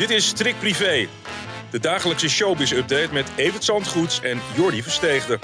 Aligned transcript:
Dit 0.00 0.10
is 0.10 0.32
Trick 0.32 0.58
Privé, 0.58 1.08
de 1.70 1.78
dagelijkse 1.78 2.28
showbiz-update 2.28 3.08
met 3.12 3.32
Evert 3.36 3.64
Zandgoeds 3.64 4.20
en 4.20 4.40
Jordi 4.56 4.82
Versteegde. 4.82 5.38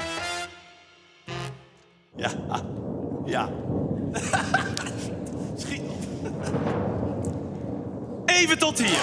Ja, 2.16 2.30
ja. 3.24 3.50
Schiet 5.56 5.80
op. 5.80 6.02
Even 8.26 8.58
tot 8.58 8.78
hier. 8.78 9.02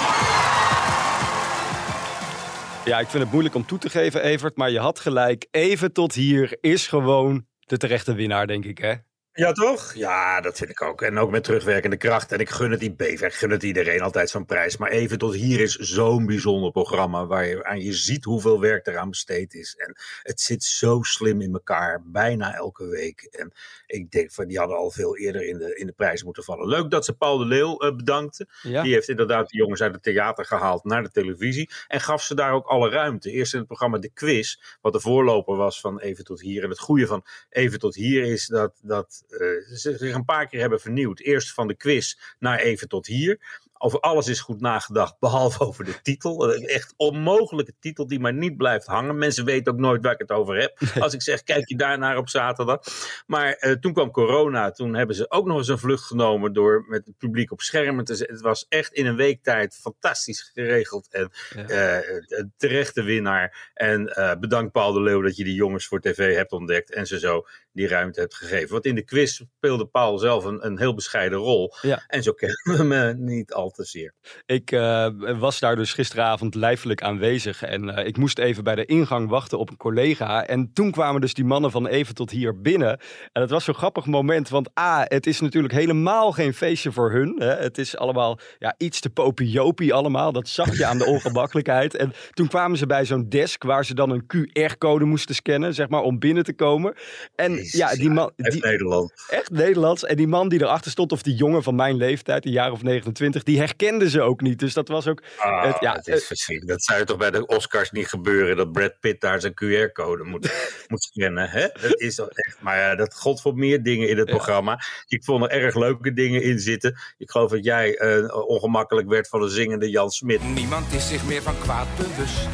Ja, 2.85 2.99
ik 2.99 3.07
vind 3.07 3.23
het 3.23 3.31
moeilijk 3.31 3.55
om 3.55 3.65
toe 3.65 3.77
te 3.77 3.89
geven, 3.89 4.23
Evert, 4.23 4.57
maar 4.57 4.71
je 4.71 4.79
had 4.79 4.99
gelijk. 4.99 5.47
Even 5.51 5.93
tot 5.93 6.13
hier 6.13 6.57
is 6.61 6.87
gewoon 6.87 7.45
de 7.59 7.77
terechte 7.77 8.13
winnaar, 8.13 8.47
denk 8.47 8.65
ik, 8.65 8.77
hè? 8.77 8.93
Ja, 9.35 9.51
toch? 9.51 9.93
Ja, 9.93 10.41
dat 10.41 10.57
vind 10.57 10.69
ik 10.69 10.81
ook. 10.81 11.01
En 11.01 11.17
ook 11.17 11.31
met 11.31 11.43
terugwerkende 11.43 11.97
kracht. 11.97 12.31
En 12.31 12.39
ik 12.39 12.49
gun 12.49 12.71
het 12.71 12.79
die 12.79 12.95
Bever, 12.95 13.27
ik 13.27 13.33
gun 13.33 13.49
het 13.49 13.63
iedereen 13.63 14.01
altijd 14.01 14.29
zo'n 14.29 14.45
prijs. 14.45 14.77
Maar 14.77 14.89
even 14.89 15.17
tot 15.17 15.33
hier 15.33 15.59
is 15.59 15.75
zo'n 15.75 16.25
bijzonder 16.25 16.71
programma 16.71 17.25
waar 17.25 17.45
je 17.45 17.63
aan 17.63 17.81
je 17.81 17.93
ziet 17.93 18.23
hoeveel 18.23 18.59
werk 18.59 18.87
eraan 18.87 19.09
besteed 19.09 19.53
is. 19.53 19.75
En 19.75 19.95
het 20.21 20.41
zit 20.41 20.63
zo 20.63 21.01
slim 21.01 21.41
in 21.41 21.53
elkaar, 21.53 22.01
bijna 22.05 22.53
elke 22.53 22.85
week. 22.85 23.21
En 23.21 23.51
ik 23.85 24.11
denk 24.11 24.31
van, 24.31 24.47
die 24.47 24.57
hadden 24.57 24.77
al 24.77 24.91
veel 24.91 25.17
eerder 25.17 25.47
in 25.47 25.57
de, 25.57 25.75
in 25.75 25.85
de 25.85 25.93
prijs 25.93 26.23
moeten 26.23 26.43
vallen. 26.43 26.67
Leuk 26.67 26.89
dat 26.89 27.05
ze 27.05 27.13
Paul 27.13 27.37
de 27.37 27.45
Leeuw 27.45 27.83
uh, 27.83 27.95
bedankte. 27.95 28.47
Ja. 28.61 28.83
Die 28.83 28.93
heeft 28.93 29.09
inderdaad 29.09 29.49
de 29.49 29.57
jongens 29.57 29.81
uit 29.81 29.93
het 29.93 30.03
theater 30.03 30.45
gehaald 30.45 30.83
naar 30.83 31.03
de 31.03 31.11
televisie. 31.11 31.69
En 31.87 32.01
gaf 32.01 32.23
ze 32.23 32.35
daar 32.35 32.51
ook 32.51 32.65
alle 32.65 32.89
ruimte. 32.89 33.31
Eerst 33.31 33.53
in 33.53 33.59
het 33.59 33.67
programma 33.67 33.97
De 33.97 34.11
Quiz, 34.13 34.57
wat 34.81 34.93
de 34.93 34.99
voorloper 34.99 35.55
was 35.55 35.79
van 35.79 35.99
Even 35.99 36.23
tot 36.23 36.41
hier. 36.41 36.63
En 36.63 36.69
het 36.69 36.79
goede 36.79 37.07
van 37.07 37.25
Even 37.49 37.79
tot 37.79 37.95
hier 37.95 38.23
is 38.23 38.47
dat, 38.47 38.79
dat 38.81 39.22
uh, 39.29 39.77
ze 39.77 39.97
zich 39.97 40.13
een 40.13 40.25
paar 40.25 40.47
keer 40.47 40.59
hebben 40.59 40.79
vernieuwd. 40.79 41.19
Eerst 41.19 41.53
van 41.53 41.67
de 41.67 41.75
quiz 41.75 42.15
naar 42.39 42.59
Even 42.59 42.87
tot 42.87 43.07
hier. 43.07 43.61
Over 43.83 43.99
alles 43.99 44.27
is 44.27 44.39
goed 44.39 44.61
nagedacht, 44.61 45.19
behalve 45.19 45.59
over 45.67 45.85
de 45.85 46.01
titel. 46.01 46.53
Een 46.53 46.67
echt 46.67 46.93
onmogelijke 46.97 47.73
titel 47.79 48.07
die 48.07 48.19
maar 48.19 48.33
niet 48.33 48.57
blijft 48.57 48.85
hangen. 48.85 49.17
Mensen 49.17 49.45
weten 49.45 49.73
ook 49.73 49.79
nooit 49.79 50.03
waar 50.03 50.13
ik 50.13 50.19
het 50.19 50.31
over 50.31 50.55
heb. 50.55 50.79
Als 50.99 51.13
ik 51.13 51.21
zeg, 51.21 51.43
kijk 51.43 51.69
je 51.69 51.75
daarnaar 51.75 52.17
op 52.17 52.29
zaterdag. 52.29 52.81
Maar 53.27 53.57
uh, 53.59 53.71
toen 53.71 53.93
kwam 53.93 54.11
corona. 54.11 54.71
Toen 54.71 54.95
hebben 54.95 55.15
ze 55.15 55.31
ook 55.31 55.45
nog 55.45 55.57
eens 55.57 55.67
een 55.67 55.77
vlucht 55.77 56.03
genomen 56.03 56.53
door 56.53 56.85
met 56.87 57.05
het 57.05 57.17
publiek 57.17 57.51
op 57.51 57.61
schermen 57.61 58.05
te 58.05 58.15
zetten. 58.15 58.35
Het 58.35 58.45
was 58.45 58.65
echt 58.69 58.93
in 58.93 59.05
een 59.05 59.15
week 59.15 59.43
tijd 59.43 59.75
fantastisch 59.75 60.51
geregeld. 60.53 61.07
En 61.09 61.31
ja. 61.67 62.03
uh, 62.03 62.43
terechte 62.57 63.03
winnaar. 63.03 63.71
En 63.73 64.03
bedankt 64.39 64.71
Paul 64.71 64.93
de 64.93 65.01
Leeuw 65.01 65.21
dat 65.21 65.37
je 65.37 65.43
die 65.43 65.55
jongens 65.55 65.87
voor 65.87 65.99
tv 65.99 66.35
hebt 66.35 66.51
ontdekt. 66.51 66.93
En 66.93 67.07
ze 67.07 67.19
zo 67.19 67.45
die 67.73 67.87
ruimte 67.87 68.19
hebt 68.19 68.35
gegeven. 68.35 68.69
Want 68.69 68.85
in 68.85 68.95
de 68.95 69.03
quiz 69.03 69.41
speelde 69.57 69.85
Paul 69.85 70.17
zelf 70.17 70.45
een, 70.45 70.65
een 70.65 70.79
heel 70.79 70.93
bescheiden 70.93 71.39
rol. 71.39 71.73
Ja. 71.81 72.03
En 72.07 72.23
zo 72.23 72.31
kennen 72.31 72.77
we 72.77 72.83
me 72.83 73.13
niet 73.17 73.53
al 73.53 73.69
te 73.69 73.83
zeer. 73.83 74.13
Ik 74.45 74.71
uh, 74.71 75.07
was 75.39 75.59
daar 75.59 75.75
dus 75.75 75.93
gisteravond 75.93 76.55
lijfelijk 76.55 77.01
aanwezig. 77.01 77.63
En 77.63 77.83
uh, 77.83 78.05
ik 78.05 78.17
moest 78.17 78.39
even 78.39 78.63
bij 78.63 78.75
de 78.75 78.85
ingang 78.85 79.29
wachten 79.29 79.59
op 79.59 79.69
een 79.69 79.77
collega. 79.77 80.45
En 80.45 80.71
toen 80.73 80.91
kwamen 80.91 81.21
dus 81.21 81.33
die 81.33 81.45
mannen 81.45 81.71
van 81.71 81.87
even 81.87 82.15
tot 82.15 82.31
hier 82.31 82.61
binnen. 82.61 82.99
En 83.31 83.41
het 83.41 83.49
was 83.49 83.63
zo'n 83.63 83.73
grappig 83.73 84.05
moment. 84.05 84.49
Want 84.49 84.79
A, 84.79 85.05
het 85.07 85.27
is 85.27 85.39
natuurlijk 85.39 85.73
helemaal 85.73 86.31
geen 86.31 86.53
feestje 86.53 86.91
voor 86.91 87.11
hun. 87.11 87.35
Hè. 87.39 87.55
Het 87.55 87.77
is 87.77 87.97
allemaal 87.97 88.39
ja, 88.59 88.75
iets 88.77 88.99
te 88.99 89.09
popiopie 89.09 89.93
allemaal. 89.93 90.31
Dat 90.31 90.47
zag 90.47 90.77
je 90.77 90.85
aan 90.85 90.97
de 90.97 91.05
ongemakkelijkheid. 91.15 91.95
En 91.95 92.13
toen 92.31 92.47
kwamen 92.47 92.77
ze 92.77 92.85
bij 92.85 93.05
zo'n 93.05 93.29
desk 93.29 93.63
waar 93.63 93.85
ze 93.85 93.93
dan 93.93 94.09
een 94.09 94.25
QR-code 94.35 95.05
moesten 95.05 95.35
scannen. 95.35 95.73
Zeg 95.73 95.89
maar, 95.89 96.01
om 96.01 96.19
binnen 96.19 96.43
te 96.43 96.53
komen. 96.53 96.93
En 97.35 97.62
Jezus, 97.63 97.79
ja, 97.79 97.95
die 97.95 98.09
man... 98.09 98.31
Echt 98.35 98.51
Die, 98.51 98.61
Nederland. 98.65 99.13
Echt 99.29 99.49
Nederlands. 99.49 100.03
En 100.05 100.15
die 100.15 100.27
man 100.27 100.49
die 100.49 100.61
erachter 100.61 100.91
stond, 100.91 101.11
of 101.11 101.21
die 101.21 101.35
jongen 101.35 101.63
van 101.63 101.75
mijn 101.75 101.95
leeftijd, 101.95 102.45
een 102.45 102.51
jaar 102.51 102.71
of 102.71 102.83
29, 102.83 103.43
die 103.43 103.57
herkende 103.57 104.09
ze 104.09 104.21
ook 104.21 104.41
niet. 104.41 104.59
Dus 104.59 104.73
dat 104.73 104.87
was 104.87 105.07
ook. 105.07 105.21
Ah, 105.37 105.63
het, 105.65 105.77
ja, 105.79 105.93
het 105.93 106.07
is 106.07 106.25
verschrikkelijk. 106.25 106.73
Dat 106.77 106.83
zou 106.83 107.05
toch 107.05 107.17
bij 107.17 107.31
de 107.31 107.45
Oscars 107.45 107.91
niet 107.91 108.07
gebeuren, 108.07 108.57
dat 108.57 108.71
Brad 108.71 108.93
Pitt 108.99 109.21
daar 109.21 109.41
zijn 109.41 109.53
QR-code 109.53 110.23
moet, 110.23 110.53
moet 110.87 111.03
scannen. 111.03 111.49
Hè? 111.49 111.67
Dat 111.81 111.99
is 112.01 112.15
toch 112.15 112.29
echt. 112.29 112.57
Maar 112.59 112.77
ja, 112.77 112.95
dat 112.95 113.15
god 113.15 113.41
voor 113.41 113.55
meer 113.55 113.83
dingen 113.83 114.09
in 114.09 114.17
het 114.17 114.27
Ja. 114.27 114.33
programma. 114.35 114.81
Ik 115.07 115.23
vond 115.23 115.43
er 115.43 115.49
erg 115.49 115.75
leuke 115.75 116.13
dingen 116.13 116.41
in 116.43 116.59
zitten. 116.59 116.97
Ik 117.17 117.31
geloof 117.31 117.51
dat 117.51 117.63
jij 117.63 117.97
eh, 117.97 118.47
ongemakkelijk 118.47 119.07
werd 119.09 119.27
van 119.27 119.41
een 119.41 119.49
zingende 119.49 119.89
Jan 119.89 120.09
Smit. 120.09 120.43
Niemand 120.43 120.93
is 120.93 121.07
zich 121.07 121.25
meer 121.25 121.41
van 121.41 121.57
kwaad 121.59 121.87
bewust. 121.97 122.47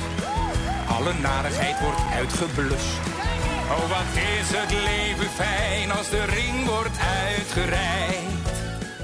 Alle 0.87 1.13
narigheid 1.21 1.79
wordt 1.81 1.99
uitgeblust. 2.13 3.18
Oh, 3.71 3.89
wat 3.89 4.15
is 4.15 4.51
het 4.51 4.71
leven 4.71 5.29
fijn 5.29 5.91
als 5.91 6.09
de 6.09 6.25
ring 6.25 6.65
wordt 6.65 6.99
uitgereikt. 6.99 8.29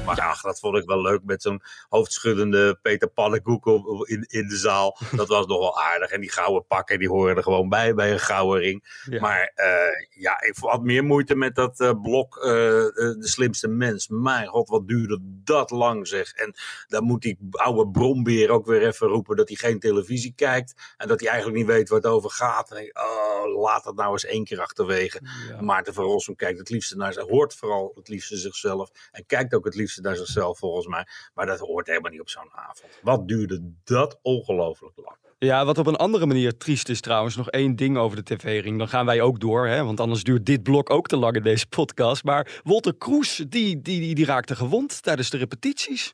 Maar 0.06 0.22
ach, 0.22 0.42
dat 0.42 0.59
vond 0.59 0.78
ik 0.78 0.86
wel 0.86 1.02
leuk 1.02 1.24
met 1.24 1.42
zo'n 1.42 1.62
hoofdschuddende 1.90 2.80
Peter 2.81 3.08
Pannenkoek 3.08 3.66
in, 4.08 4.25
in 4.28 4.48
de 4.48 4.58
zaal. 4.58 4.98
Dat 5.16 5.28
was 5.28 5.46
nog 5.46 5.59
wel 5.59 5.81
aardig. 5.81 6.09
En 6.09 6.22
die 6.22 6.31
gouden 6.31 6.66
pakken, 6.68 7.00
die 7.00 7.09
horen 7.09 7.36
er 7.36 7.44
gewoon 7.44 7.70
bij, 7.70 7.94
bij 7.94 8.12
een 8.12 8.20
gouden 8.20 8.62
ring. 8.62 9.02
Ja. 9.09 9.20
Maar 9.20 9.52
eh, 9.56 10.22
ja, 10.22 10.42
ik 10.42 10.56
had 10.59 10.84
meer 10.84 11.04
moeite 11.04 11.36
met 11.36 11.56
dat 11.56 11.80
eh, 11.80 11.92
blok 12.02 12.38
eh, 12.38 12.44
De 12.44 13.18
Slimste 13.20 13.68
Mens. 13.68 14.08
Mijn 14.08 14.48
god, 14.48 14.70
wat 14.70 14.88
duurde 14.88 15.20
dat 15.22 15.72
lang 15.72 16.08
zeg. 16.08 16.34
En 16.34 16.54
dan 16.88 17.04
moet 17.04 17.22
die 17.22 17.38
oude 17.52 17.88
brombeer 17.92 18.50
ook 18.50 18.66
weer 18.66 18.88
even 18.88 19.08
roepen 19.08 19.36
dat 19.36 19.48
hij 19.48 19.58
geen 19.58 19.80
televisie 19.80 20.34
kijkt. 20.36 20.74
En 20.98 21.08
dat 21.08 21.20
hij 21.20 21.30
eigenlijk 21.30 21.59
niet 21.59 21.68
weet 21.68 21.90
waar 21.90 22.00
het 22.00 22.08
over 22.08 22.30
gaat. 22.30 22.72
En 22.72 22.84
ik, 22.84 23.00
oh, 23.00 23.25
laat 23.50 23.83
dat 23.83 23.95
nou 23.95 24.11
eens 24.11 24.25
één 24.25 24.44
keer 24.44 24.61
achterwege. 24.61 25.19
Ja. 25.50 25.61
Maarten 25.61 25.94
van 25.94 26.03
Rossum 26.03 26.35
kijkt 26.35 26.59
het 26.59 26.69
liefste 26.69 26.97
naar 26.97 27.13
zijn, 27.13 27.29
hoort 27.29 27.56
vooral 27.56 27.91
het 27.95 28.07
liefste 28.07 28.38
zichzelf. 28.38 28.89
En 29.11 29.25
kijkt 29.25 29.53
ook 29.53 29.66
het 29.66 29.75
liefste 29.75 30.01
naar 30.01 30.16
zichzelf 30.16 30.57
volgens 30.57 30.88
mij. 30.88 31.07
Maar 31.33 31.45
dat 31.45 31.59
hoort 31.59 31.88
helemaal 31.88 32.11
niet 32.11 32.22
op 32.22 32.29
zo'n 32.29 32.51
avond. 32.51 33.00
Wat 33.01 33.28
duurde 33.28 33.72
dat 33.83 34.19
ongelooflijk 34.22 34.94
lang. 34.95 35.17
Ja, 35.38 35.66
wat 35.66 35.78
op 35.78 35.88
een 35.88 35.95
andere 35.95 36.25
manier 36.25 36.57
triest 36.57 36.89
is 36.89 37.01
trouwens, 37.01 37.35
nog 37.35 37.50
één 37.50 37.75
ding 37.75 37.97
over 37.97 38.23
de 38.23 38.35
tv-ring. 38.35 38.78
Dan 38.78 38.88
gaan 38.88 39.06
wij 39.06 39.22
ook 39.22 39.39
door, 39.39 39.67
hè? 39.67 39.83
want 39.83 40.00
anders 40.00 40.23
duurt 40.23 40.45
dit 40.45 40.63
blok 40.63 40.89
ook 40.89 41.07
te 41.07 41.17
lang 41.17 41.35
in 41.35 41.44
deze 41.44 41.67
podcast. 41.67 42.23
Maar 42.23 42.62
Walter 42.63 42.95
Kroes, 42.95 43.35
die, 43.35 43.81
die, 43.81 43.81
die, 43.81 44.16
die 44.16 44.25
raakte 44.25 44.56
gewond 44.56 45.03
tijdens 45.03 45.29
de 45.29 45.38
repetities. 45.38 46.13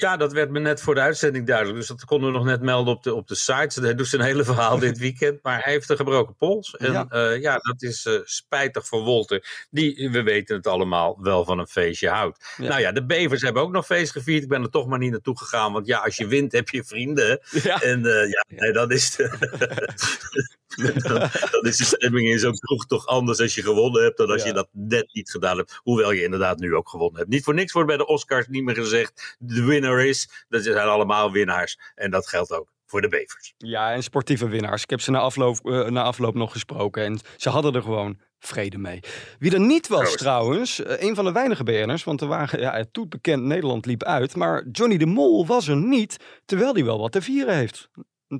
Ja, 0.00 0.16
dat 0.16 0.32
werd 0.32 0.50
me 0.50 0.58
net 0.58 0.80
voor 0.80 0.94
de 0.94 1.00
uitzending 1.00 1.46
duidelijk. 1.46 1.78
Dus 1.78 1.88
dat 1.88 2.04
konden 2.04 2.32
we 2.32 2.36
nog 2.36 2.46
net 2.46 2.62
melden 2.62 2.94
op 2.94 3.02
de, 3.02 3.14
op 3.14 3.28
de 3.28 3.34
site. 3.34 3.80
Hij 3.80 3.94
doet 3.94 4.06
zijn 4.06 4.22
hele 4.22 4.44
verhaal 4.44 4.78
dit 4.78 4.98
weekend. 4.98 5.42
Maar 5.42 5.62
hij 5.62 5.72
heeft 5.72 5.88
een 5.88 5.96
gebroken 5.96 6.36
pols. 6.36 6.76
En 6.76 6.92
Ja. 6.92 7.06
ja, 7.10 7.30
ja 7.30 7.56
dat 7.56 7.82
is 7.82 8.06
eh, 8.06 8.14
spijtig 8.24 8.86
voor 8.86 9.02
Wolter. 9.02 9.66
Die, 9.70 10.10
we 10.10 10.22
weten 10.22 10.56
het 10.56 10.66
allemaal, 10.66 11.18
wel 11.22 11.44
van 11.44 11.58
een 11.58 11.66
feestje 11.66 12.08
houdt. 12.08 12.54
Ja. 12.56 12.68
Nou 12.68 12.80
ja, 12.80 12.92
de 12.92 13.06
Bevers 13.06 13.42
hebben 13.42 13.62
ook 13.62 13.72
nog 13.72 13.86
feest 13.86 14.12
gevierd. 14.12 14.42
Ik 14.42 14.48
ben 14.48 14.62
er 14.62 14.70
toch 14.70 14.86
maar 14.86 14.98
niet 14.98 15.10
naartoe 15.10 15.38
gegaan. 15.38 15.72
Want 15.72 15.86
ja, 15.86 15.98
als 15.98 16.16
je 16.16 16.26
wint 16.26 16.52
heb 16.52 16.68
je 16.68 16.84
vrienden. 16.84 17.40
Ja. 17.50 17.80
En 17.80 18.06
eh, 18.06 18.30
ja, 18.30 18.44
nee, 18.48 18.72
dan 18.72 18.90
is 18.90 19.16
de, 19.16 19.28
dan, 21.08 21.18
dan 21.50 21.62
is 21.62 21.76
de 21.76 21.84
stemming 21.84 22.28
in 22.28 22.38
zo'n 22.38 22.58
kroeg 22.58 22.86
toch 22.86 23.06
anders 23.06 23.40
als 23.40 23.54
je 23.54 23.62
gewonnen 23.62 24.02
hebt 24.02 24.16
dan 24.16 24.30
als 24.30 24.42
Ja. 24.42 24.48
je 24.48 24.54
dat 24.54 24.68
net 24.72 25.08
niet 25.12 25.30
gedaan 25.30 25.56
hebt. 25.56 25.80
Hoewel 25.82 26.10
je 26.12 26.22
inderdaad 26.22 26.58
nu 26.58 26.74
ook 26.74 26.88
gewonnen 26.88 27.18
hebt. 27.18 27.30
Niet 27.30 27.44
voor 27.44 27.54
niks 27.54 27.72
wordt 27.72 27.88
bij 27.88 27.96
de 27.96 28.06
Oscars 28.06 28.46
niet 28.48 28.64
meer 28.64 28.74
gezegd 28.74 29.36
de 29.38 29.64
winner 29.64 30.04
is. 30.06 30.44
Dat 30.48 30.62
zijn 30.62 30.76
allemaal 30.88 31.32
winnaars. 31.32 31.78
En 31.94 32.10
dat 32.10 32.28
geldt 32.28 32.52
ook 32.52 32.74
voor 32.86 33.00
de 33.00 33.08
Bevers. 33.08 33.54
Ja, 33.58 33.92
en 33.92 34.02
sportieve 34.02 34.48
winnaars. 34.48 34.82
Ik 34.82 34.90
heb 34.90 35.00
ze 35.00 35.10
na 35.10 35.18
afloop, 35.18 35.66
eh, 35.66 35.86
na 35.88 36.02
afloop 36.02 36.34
nog 36.34 36.52
gesproken 36.52 37.04
en 37.04 37.20
ze 37.36 37.48
hadden 37.48 37.74
er 37.74 37.82
gewoon 37.82 38.18
vrede 38.38 38.78
mee. 38.78 39.00
Wie 39.38 39.52
er 39.52 39.60
niet 39.60 39.88
was 39.88 40.16
trouwens, 40.16 40.82
eh, 40.82 41.08
een 41.08 41.14
van 41.14 41.24
de 41.24 41.32
weinige 41.32 41.64
BN'ers, 41.64 42.04
want 42.04 42.20
er 42.20 42.26
waren, 42.26 42.60
ja, 42.60 42.72
het 42.72 42.92
toetbekend 42.92 43.42
Nederland 43.42 43.86
liep 43.86 44.02
uit, 44.02 44.36
maar 44.36 44.64
Johnny 44.72 44.96
de 44.96 45.06
Mol 45.06 45.46
was 45.46 45.68
er 45.68 45.76
niet, 45.76 46.16
terwijl 46.44 46.74
hij 46.74 46.84
wel 46.84 46.98
wat 47.00 47.12
te 47.12 47.22
vieren 47.22 47.54
heeft. 47.56 47.88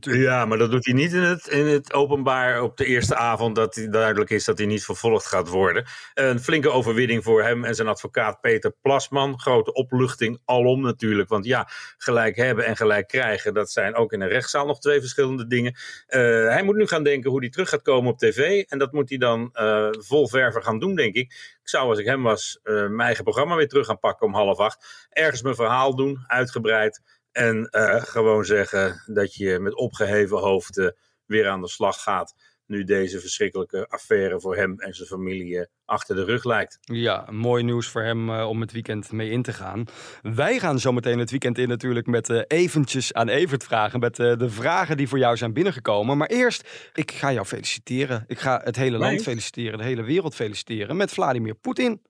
Ja, 0.01 0.45
maar 0.45 0.59
dat 0.59 0.71
doet 0.71 0.85
hij 0.85 0.95
niet 0.95 1.13
in 1.13 1.23
het, 1.23 1.47
in 1.47 1.67
het 1.67 1.93
openbaar 1.93 2.63
op 2.63 2.77
de 2.77 2.85
eerste 2.85 3.17
avond 3.17 3.57
dat 3.57 3.75
hij 3.75 3.89
duidelijk 3.89 4.31
is 4.31 4.45
dat 4.45 4.59
hij 4.59 4.67
niet 4.67 4.85
vervolgd 4.85 5.27
gaat 5.27 5.49
worden. 5.49 5.87
Een 6.15 6.41
flinke 6.41 6.71
overwinning 6.71 7.25
voor 7.25 7.43
hem 7.43 7.65
en 7.65 7.75
zijn 7.75 7.89
advocaat 7.89 8.41
Peter 8.41 8.73
Plasman. 8.83 9.41
Grote 9.41 9.73
opluchting 9.73 10.41
alom 10.45 10.81
natuurlijk. 10.81 11.29
Want 11.29 11.45
ja, 11.45 11.69
gelijk 11.99 12.37
hebben 12.37 12.65
en 12.67 12.77
gelijk 12.77 13.09
krijgen, 13.09 13.55
dat 13.55 13.71
zijn 13.71 13.95
ook 13.95 14.13
in 14.13 14.21
een 14.21 14.29
rechtszaal 14.29 14.67
nog 14.67 14.79
twee 14.79 15.01
verschillende 15.01 15.47
dingen. 15.47 15.77
Eh, 16.07 16.21
hij 16.21 16.63
moet 16.63 16.77
nu 16.77 16.87
gaan 16.87 17.03
denken 17.03 17.31
hoe 17.31 17.41
hij 17.41 17.51
terug 17.51 17.69
gaat 17.69 17.83
komen 17.83 18.13
op 18.13 18.19
tv. 18.19 18.65
En 18.69 18.79
dat 18.79 18.93
moet 18.93 19.09
hij 19.09 19.19
dan 19.19 19.51
eh, 19.53 19.89
vol 19.91 20.29
verven 20.29 20.63
gaan 20.63 20.79
doen, 20.79 20.95
denk 20.95 21.15
ik. 21.15 21.57
Ik 21.63 21.69
zou, 21.69 21.89
als 21.89 21.99
ik 21.99 22.07
hem 22.07 22.23
was, 22.23 22.61
eh, 22.63 22.75
mijn 22.75 23.01
eigen 23.01 23.25
programma 23.25 23.57
weer 23.57 23.69
terug 23.69 23.87
gaan 23.87 23.99
pakken 23.99 24.27
om 24.27 24.35
half 24.35 24.59
acht. 24.59 25.09
Ergens 25.11 25.43
mijn 25.43 25.55
verhaal 25.55 25.97
doen, 25.97 26.25
uitgebreid. 26.27 27.01
En 27.37 27.67
eh, 27.71 28.03
gewoon 28.03 28.45
zeggen 28.45 29.03
dat 29.07 29.35
je 29.35 29.59
met 29.59 29.77
opgeheven 29.77 30.39
hoofd 30.39 30.93
weer 31.27 31.49
aan 31.49 31.61
de 31.61 31.69
slag 31.69 32.03
gaat. 32.03 32.35
Nu 32.67 32.85
deze 32.85 33.21
verschrikkelijke 33.21 33.87
affaire 33.89 34.41
voor 34.41 34.57
hem 34.57 34.81
en 34.81 34.95
zijn 34.95 35.09
familie 35.09 35.59
eh, 35.59 35.67
achter 35.85 36.17
de 36.17 36.25
rug 36.25 36.45
lijkt. 36.45 36.79
Ja, 36.81 37.27
mooi 37.31 37.63
nieuws 37.63 37.89
voor 37.89 38.03
hem 38.03 38.31
eh, 38.31 38.49
om 38.49 38.61
het 38.61 38.73
weekend 38.73 39.13
mee 39.13 39.31
in 39.31 39.43
te 39.43 39.53
gaan. 39.53 39.85
Wij 40.23 40.59
gaan 40.59 40.79
zometeen 40.79 41.19
het 41.19 41.31
weekend 41.31 41.59
in 41.59 41.69
natuurlijk 41.69 42.07
met 42.07 42.31
eh, 42.31 42.41
eventjes 42.47 43.13
aan 43.13 43.29
Evert 43.29 43.65
vragen. 43.65 44.01
Met 44.01 44.19
eh, 44.19 44.37
de 44.37 44.51
vragen 44.51 44.97
die 44.97 45.09
voor 45.09 45.19
jou 45.19 45.37
zijn 45.37 45.53
binnengekomen. 45.53 46.17
Maar 46.17 46.29
eerst, 46.29 46.91
ik 46.95 47.11
ga 47.13 47.33
jou 47.33 47.47
feliciteren. 47.47 48.25
Ik 48.27 48.39
ga 48.39 48.61
het 48.65 48.77
hele 48.77 48.99
land 48.99 49.13
Nee. 49.13 49.21
feliciteren, 49.21 49.79
de 49.79 49.85
hele 49.85 50.03
wereld 50.03 50.35
feliciteren 50.35 50.97
met 50.97 51.13
Vladimir 51.13 51.55
Poetin. 51.55 52.01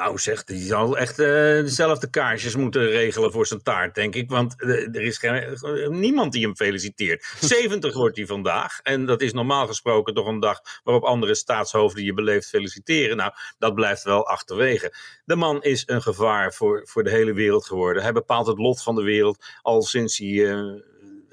Nou 0.00 0.18
zeg, 0.18 0.44
die 0.44 0.62
zal 0.62 0.98
echt 0.98 1.18
eh, 1.18 1.26
dezelfde 1.26 2.10
kaarsjes 2.10 2.56
moeten 2.56 2.90
regelen 2.90 3.32
voor 3.32 3.46
zijn 3.46 3.62
taart, 3.62 3.94
denk 3.94 4.14
ik. 4.14 4.30
Want 4.30 4.62
eh, 4.62 4.68
er 4.68 5.00
is 5.00 5.18
geen, 5.18 5.34
eh, 5.34 5.88
niemand 5.88 6.32
die 6.32 6.44
hem 6.44 6.56
feliciteert. 6.56 7.34
70 7.40 7.94
wordt 7.94 8.16
hij 8.16 8.26
vandaag. 8.26 8.80
En 8.82 9.06
dat 9.06 9.20
is 9.20 9.32
normaal 9.32 9.66
gesproken 9.66 10.14
toch 10.14 10.26
een 10.26 10.40
dag 10.40 10.60
waarop 10.84 11.04
andere 11.04 11.34
staatshoofden 11.34 12.04
je 12.04 12.14
beleefd 12.14 12.48
feliciteren. 12.48 13.16
Nou, 13.16 13.32
dat 13.58 13.74
blijft 13.74 14.02
wel 14.02 14.26
achterwege. 14.26 14.94
De 15.24 15.36
man 15.36 15.62
is 15.62 15.82
een 15.86 16.02
gevaar 16.02 16.52
voor, 16.52 16.86
voor 16.88 17.04
de 17.04 17.10
hele 17.10 17.32
wereld 17.32 17.66
geworden. 17.66 18.02
Hij 18.02 18.12
bepaalt 18.12 18.46
het 18.46 18.58
lot 18.58 18.82
van 18.82 18.94
de 18.94 19.02
wereld 19.02 19.44
al 19.62 19.82
sinds 19.82 20.18
hij 20.18 20.54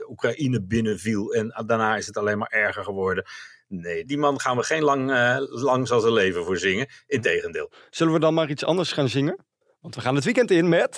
Oekraïne 0.08 0.62
binnenviel. 0.62 1.34
En 1.34 1.64
daarna 1.66 1.96
is 1.96 2.08
het 2.08 2.18
alleen 2.18 2.38
maar 2.38 2.52
erger 2.52 2.84
geworden. 2.84 3.26
Nee, 3.68 4.06
die 4.06 4.18
man 4.18 4.40
gaan 4.40 4.58
we 4.58 4.64
geen 4.64 4.84
lang, 4.84 5.12
eh, 5.12 5.38
lang 5.40 5.88
zal 5.88 6.00
zijn 6.00 6.14
leven 6.14 6.44
voor 6.44 6.58
zingen. 6.58 6.88
Integendeel. 7.08 7.72
Zullen 7.90 8.14
we 8.14 8.20
dan 8.20 8.34
maar 8.34 8.50
iets 8.50 8.66
anders 8.66 8.92
gaan 8.92 9.10
zingen? 9.10 9.46
Want 9.82 9.96
we 9.96 10.02
gaan 10.02 10.16
het 10.16 10.24
weekend 10.24 10.52
in 10.52 10.70
met... 10.70 10.98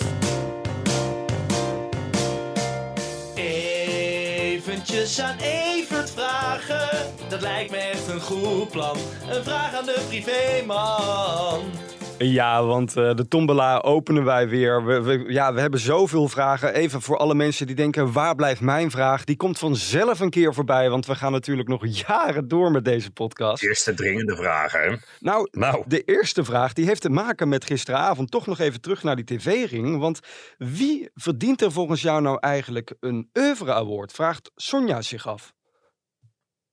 Eventjes 3.34 5.20
aan 5.20 5.36
Evert 5.38 6.10
vragen. 6.10 7.12
Dat 7.28 7.40
lijkt 7.40 7.70
me 7.70 7.76
echt 7.76 8.08
een 8.08 8.20
goed 8.20 8.70
plan. 8.70 8.96
Een 9.30 9.44
vraag 9.44 9.74
aan 9.74 9.84
de 9.84 10.04
privéman. 10.08 11.62
Ja, 12.24 12.64
want 12.64 12.96
eh, 12.96 13.14
de 13.14 13.28
tombola 13.28 13.78
openen 13.78 14.24
wij 14.24 14.48
weer. 14.48 14.84
We, 14.84 15.00
we- 15.00 15.24
ja, 15.32 15.54
we 15.54 15.60
hebben 15.60 15.80
zoveel 15.80 16.28
vragen. 16.28 16.74
Even 16.74 17.02
voor 17.02 17.16
alle 17.16 17.34
mensen 17.34 17.66
die 17.66 17.76
denken, 17.76 18.12
waar 18.12 18.34
blijft 18.34 18.60
mijn 18.60 18.90
vraag? 18.90 19.24
Die 19.24 19.36
komt 19.36 19.58
vanzelf 19.58 20.20
een 20.20 20.30
keer 20.30 20.54
voorbij, 20.54 20.90
want 20.90 21.06
we 21.06 21.14
gaan 21.14 21.32
natuurlijk 21.32 21.68
nog 21.68 21.86
jaren 21.86 22.48
door 22.48 22.70
met 22.70 22.84
deze 22.84 23.10
podcast. 23.10 23.62
Eerste 23.62 23.94
dringende 23.94 24.36
vragen, 24.36 24.80
hè? 24.80 24.96
Nou, 25.20 25.48
Nou. 25.52 25.84
de 25.86 26.02
eerste 26.04 26.44
vraag 26.44 26.72
die 26.72 26.86
heeft 26.86 27.02
te 27.02 27.10
maken 27.10 27.48
met 27.48 27.64
gisteravond. 27.64 28.30
Toch 28.30 28.46
nog 28.46 28.58
even 28.58 28.80
terug 28.80 29.02
naar 29.02 29.16
die 29.16 29.24
tv-ring. 29.24 29.98
Want 29.98 30.20
wie 30.58 31.10
verdient 31.14 31.62
er 31.62 31.72
volgens 31.72 32.02
jou 32.02 32.22
nou 32.22 32.36
eigenlijk 32.40 32.94
een 33.00 33.30
oeuvre 33.38 33.72
award? 33.74 34.12
Vraagt 34.12 34.50
Sonja 34.54 35.02
zich 35.02 35.26
af. 35.28 35.52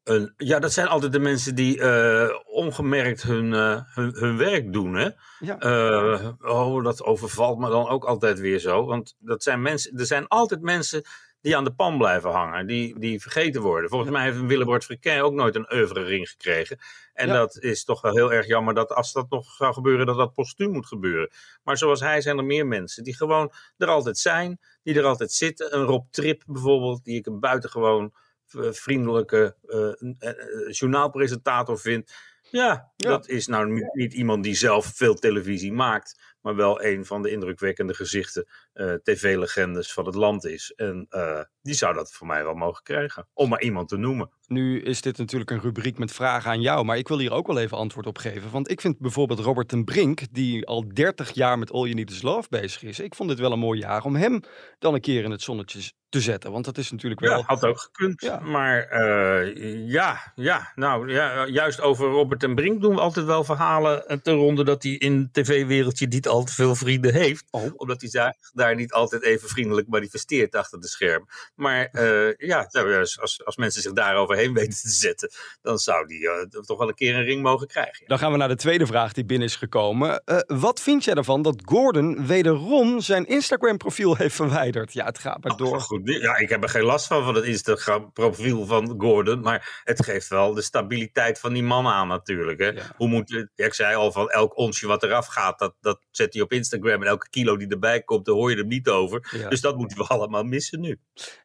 Een, 0.07 0.33
ja, 0.37 0.59
dat 0.59 0.73
zijn 0.73 0.87
altijd 0.87 1.11
de 1.11 1.19
mensen 1.19 1.55
die 1.55 1.81
eh, 1.81 2.39
ongemerkt 2.45 3.21
hun, 3.23 3.53
eh, 3.53 3.81
hun, 3.93 4.13
hun 4.13 4.37
werk 4.37 4.73
doen, 4.73 4.93
hè? 4.95 5.09
Ja. 5.39 5.57
Eh, 5.59 6.29
oh, 6.39 6.83
dat 6.83 7.03
overvalt 7.03 7.59
me 7.59 7.69
dan 7.69 7.87
ook 7.87 8.05
altijd 8.05 8.39
weer 8.39 8.59
zo. 8.59 8.85
Want 8.85 9.15
dat 9.19 9.43
zijn 9.43 9.61
mensen, 9.61 9.97
er 9.97 10.05
zijn 10.05 10.27
altijd 10.27 10.61
mensen 10.61 11.03
die 11.41 11.57
aan 11.57 11.63
de 11.63 11.73
pan 11.73 11.97
blijven 11.97 12.31
hangen, 12.31 12.67
die, 12.67 12.99
die 12.99 13.21
vergeten 13.21 13.61
worden. 13.61 13.89
Volgens 13.89 14.11
mij 14.11 14.23
heeft 14.23 14.37
een 14.37 14.47
Willebord 14.47 14.83
Friquin 14.85 15.21
ook 15.21 15.33
nooit 15.33 15.55
een 15.55 15.73
oeuvre-ring 15.73 16.29
gekregen. 16.29 16.77
En 17.13 17.27
Ja. 17.27 17.33
dat 17.33 17.57
is 17.57 17.83
toch 17.83 18.01
wel 18.01 18.15
heel 18.15 18.33
erg 18.33 18.47
jammer 18.47 18.73
dat 18.73 18.91
als 18.93 19.13
dat 19.13 19.29
nog 19.29 19.45
zou 19.53 19.73
gebeuren, 19.73 20.05
dat 20.05 20.17
dat 20.17 20.33
postuum 20.33 20.71
moet 20.71 20.87
gebeuren. 20.87 21.29
Maar 21.63 21.77
zoals 21.77 21.99
hij 21.99 22.21
zijn 22.21 22.37
er 22.37 22.45
meer 22.45 22.67
mensen 22.67 23.03
die 23.03 23.15
gewoon 23.15 23.51
er 23.77 23.87
altijd 23.87 24.17
zijn, 24.17 24.59
die 24.83 24.95
er 24.95 25.05
altijd 25.05 25.31
zitten. 25.31 25.75
Een 25.75 25.85
Rob 25.85 26.05
Trip 26.11 26.43
bijvoorbeeld, 26.45 27.03
die 27.03 27.17
ik 27.17 27.25
een 27.25 27.39
buitengewoon 27.39 28.13
vriendelijke 28.55 29.55
eh, 29.65 29.87
eh, 29.87 30.29
eh, 30.29 30.71
journaalpresentator 30.71 31.79
vind. 31.79 32.11
Ja, 32.51 32.91
Ja. 32.95 33.09
dat 33.09 33.27
is 33.27 33.47
nou 33.47 33.87
niet- 33.93 34.13
iemand 34.13 34.43
die 34.43 34.55
zelf 34.55 34.85
veel 34.95 35.13
televisie 35.15 35.73
maakt, 35.73 36.35
maar 36.41 36.55
wel 36.55 36.83
een 36.83 37.05
van 37.05 37.21
de 37.21 37.29
indrukwekkende 37.31 37.93
gezichten, 37.93 38.47
eh, 38.73 38.93
tv-legendes 38.93 39.93
van 39.93 40.05
het 40.05 40.15
land 40.15 40.45
is. 40.45 40.71
En 40.75 41.05
eh, 41.09 41.41
die 41.61 41.73
zou 41.73 41.93
dat 41.93 42.11
voor 42.11 42.27
mij 42.27 42.43
wel 42.43 42.53
mogen 42.53 42.83
krijgen, 42.83 43.27
om 43.33 43.49
maar 43.49 43.61
iemand 43.61 43.89
te 43.89 43.97
noemen. 43.97 44.31
Nu 44.47 44.81
is 44.81 45.01
dit 45.01 45.17
natuurlijk 45.17 45.51
een 45.51 45.61
rubriek 45.61 45.97
met 45.97 46.11
vragen 46.11 46.51
aan 46.51 46.61
jou, 46.61 46.85
maar 46.85 46.97
ik 46.97 47.07
wil 47.07 47.19
hier 47.19 47.31
ook 47.31 47.47
wel 47.47 47.59
even 47.59 47.77
antwoord 47.77 48.07
op 48.07 48.17
geven. 48.17 48.51
Want 48.51 48.71
ik 48.71 48.81
vind 48.81 48.99
bijvoorbeeld 48.99 49.39
Robert 49.39 49.67
ten 49.67 49.83
Brink, 49.83 50.21
die 50.31 50.67
al 50.67 50.87
30 50.93 51.31
jaar 51.31 51.59
met 51.59 51.71
All 51.71 51.81
You 51.81 51.93
Need 51.93 52.11
Is 52.11 52.21
Love 52.21 52.47
bezig 52.49 52.83
is. 52.83 52.99
Ik 52.99 53.15
vond 53.15 53.29
dit 53.29 53.39
wel 53.39 53.51
een 53.51 53.59
mooi 53.59 53.79
jaar 53.79 54.03
om 54.03 54.15
hem 54.15 54.41
dan 54.79 54.93
een 54.93 55.01
keer 55.01 55.23
in 55.23 55.31
het 55.31 55.41
zonnetje 55.41 55.91
te 56.09 56.21
zetten. 56.21 56.51
Want 56.51 56.65
dat 56.65 56.77
is 56.77 56.91
natuurlijk 56.91 57.21
wel... 57.21 57.37
Ja, 57.37 57.43
had 57.45 57.65
ook 57.65 57.79
gekund. 57.79 58.21
Ja. 58.21 58.39
Maar 58.39 58.83
eh, 58.83 59.87
ja, 59.89 60.31
ja, 60.35 60.71
nou 60.75 61.11
ja, 61.11 61.47
juist 61.47 61.81
over 61.81 62.09
Robert 62.09 62.43
en 62.43 62.55
Brink 62.55 62.81
doen 62.81 62.95
we 62.95 63.01
altijd 63.01 63.25
wel 63.25 63.43
verhalen 63.43 64.07
eh, 64.07 64.17
te 64.17 64.31
ronde 64.31 64.63
dat 64.63 64.83
hij 64.83 64.91
in 64.91 65.17
het 65.17 65.33
tv-wereldje 65.33 66.07
niet 66.07 66.27
al 66.27 66.43
te 66.43 66.53
veel 66.53 66.75
vrienden 66.75 67.13
heeft. 67.13 67.45
Oh. 67.51 67.71
Omdat 67.75 68.01
hij 68.01 68.09
daar, 68.09 68.35
daar 68.53 68.75
niet 68.75 68.91
altijd 68.91 69.23
even 69.23 69.49
vriendelijk 69.49 69.87
manifesteert 69.87 70.55
achter 70.55 70.79
de 70.79 70.87
scherm. 70.87 71.27
Maar 71.55 71.85
eh, 71.85 72.33
ja, 72.37 72.67
nou, 72.71 72.91
ja, 72.91 72.99
als, 72.99 73.41
als 73.45 73.55
mensen 73.55 73.81
zich 73.81 73.93
daaroverheen 74.37 74.53
weten 74.53 74.81
te 74.81 74.89
zetten, 74.89 75.29
dan 75.61 75.77
zou 75.77 76.07
die 76.07 76.29
eh, 76.29 76.61
toch 76.61 76.77
wel 76.77 76.87
een 76.87 76.95
keer 76.95 77.15
een 77.15 77.23
ring 77.23 77.41
mogen 77.41 77.67
krijgen. 77.67 77.97
ja. 77.99 78.07
Dan 78.07 78.19
gaan 78.19 78.31
we 78.31 78.37
naar 78.37 78.47
de 78.47 78.55
tweede 78.55 78.85
vraag 78.85 79.13
die 79.13 79.25
binnen 79.25 79.47
is 79.47 79.55
gekomen. 79.55 80.23
Eh, 80.25 80.37
wat 80.47 80.81
vind 80.81 81.03
jij 81.03 81.13
ervan 81.13 81.41
dat 81.41 81.61
Gordon 81.65 82.27
wederom 82.27 83.01
zijn 83.01 83.25
Instagram-profiel 83.25 84.15
heeft 84.15 84.35
verwijderd? 84.35 84.93
Ja, 84.93 85.05
het 85.05 85.19
gaat 85.19 85.43
maar 85.43 85.57
door. 85.57 85.79
Goed, 85.79 86.01
ja, 86.03 86.37
ik 86.37 86.49
heb 86.49 86.63
er 86.63 86.69
geen 86.69 86.83
last 86.83 87.07
van, 87.07 87.23
van 87.23 87.35
het 87.35 87.45
Instagram-profiel 87.45 88.65
van 88.65 88.95
Gordon. 88.97 89.41
Maar 89.41 89.81
het 89.83 90.03
geeft 90.03 90.27
wel 90.27 90.53
de 90.53 90.61
stabiliteit 90.61 91.39
van 91.39 91.53
die 91.53 91.63
man 91.63 91.87
aan 91.87 92.07
natuurlijk. 92.07 92.59
Hè. 92.59 92.67
Ja. 92.67 92.83
Hoe 92.95 93.07
moet, 93.07 93.47
ja, 93.55 93.65
ik 93.65 93.73
zei 93.73 93.95
al, 93.95 94.11
van 94.11 94.29
elk 94.29 94.57
onsje 94.57 94.87
wat 94.87 95.03
eraf 95.03 95.27
gaat, 95.27 95.59
dat, 95.59 95.75
dat 95.79 95.99
zet 96.11 96.33
hij 96.33 96.41
op 96.41 96.51
Instagram. 96.51 97.01
En 97.01 97.07
elke 97.07 97.29
kilo 97.29 97.57
die 97.57 97.67
erbij 97.67 98.01
komt, 98.01 98.25
daar 98.25 98.35
hoor 98.35 98.49
je 98.49 98.57
hem 98.57 98.67
niet 98.67 98.89
over. 98.89 99.45
Dus 99.49 99.61
dat 99.61 99.77
moeten 99.77 99.97
we 99.97 100.03
allemaal 100.17 100.43
missen 100.43 100.79
nu. 100.79 100.99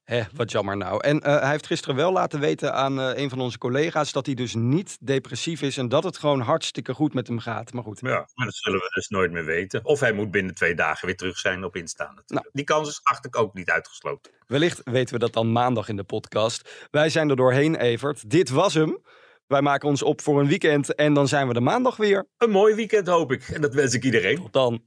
Hè, 0.05 0.23
wat 0.33 0.51
jammer 0.51 0.77
nou. 0.77 1.03
En 1.03 1.21
eh, 1.21 1.41
hij 1.41 1.51
heeft 1.51 1.67
gisteren 1.67 1.97
wel 1.97 2.13
laten 2.13 2.41
weten 2.41 2.75
aan 2.83 3.01
eh, 3.01 3.23
een 3.23 3.31
van 3.31 3.41
onze 3.41 3.59
collega's 3.59 4.13
dat 4.13 4.27
hij 4.27 4.35
dus 4.35 4.55
niet 4.55 4.97
depressief 5.01 5.63
is 5.63 5.77
en 5.77 5.89
dat 5.89 6.05
het 6.05 6.19
gewoon 6.19 6.41
hartstikke 6.41 6.95
goed 6.95 7.15
met 7.15 7.27
hem 7.27 7.39
gaat. 7.39 7.73
Maar 7.73 7.83
goed, 7.83 8.01
Ja, 8.01 8.29
maar 8.35 8.47
dat 8.47 8.55
zullen 8.55 8.79
we 8.79 8.91
dus 8.95 9.09
nooit 9.09 9.33
meer 9.33 9.45
weten. 9.45 9.81
Of 9.85 10.01
hij 10.01 10.13
moet 10.13 10.31
binnen 10.31 10.55
twee 10.55 10.75
dagen 10.75 11.07
weer 11.07 11.17
terug 11.17 11.39
zijn 11.39 11.65
op 11.65 11.77
Insta 11.77 12.05
natuurlijk. 12.05 12.31
Nou. 12.31 12.47
Die 12.53 12.65
kans 12.65 12.89
is 12.89 13.01
achter 13.03 13.27
ik 13.27 13.39
ook 13.39 13.55
niet 13.55 13.71
uitgesloten. 13.71 14.33
wellicht 14.47 14.81
weten 14.85 15.15
we 15.15 15.21
dat 15.21 15.33
dan 15.33 15.53
maandag 15.53 15.89
in 15.89 15.97
de 15.97 16.05
podcast. 16.05 16.89
Wij 16.91 17.09
zijn 17.09 17.31
er 17.31 17.37
doorheen, 17.37 17.75
Evert. 17.77 18.31
Dit 18.31 18.49
was 18.51 18.75
hem. 18.75 18.99
Wij 19.47 19.63
maken 19.63 19.89
ons 19.89 20.03
op 20.03 20.21
voor 20.21 20.41
een 20.41 20.49
weekend 20.49 20.95
en 20.95 21.15
dan 21.15 21.29
zijn 21.29 21.49
we 21.49 21.55
de 21.55 21.61
maandag 21.61 21.97
weer. 21.97 22.27
Een 22.39 22.51
mooi 22.51 22.75
weekend 22.75 23.07
hoop 23.07 23.33
ik. 23.33 23.49
En 23.49 23.61
dat 23.61 23.75
wens 23.75 23.95
ik 23.95 24.05
iedereen. 24.05 24.37
Tot 24.37 24.53
dan. 24.53 24.83